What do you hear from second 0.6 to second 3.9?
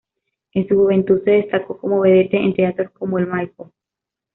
su juventud se destacó como vedette en teatros como el Maipo.